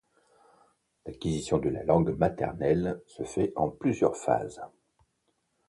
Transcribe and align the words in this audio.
L'acquisition 1.05 1.59
de 1.59 1.69
la 1.69 1.83
langue 1.83 2.17
maternelle 2.17 3.03
se 3.05 3.21
fait 3.21 3.53
en 3.55 3.69
plusieurs 3.69 4.17
phases. 4.17 4.59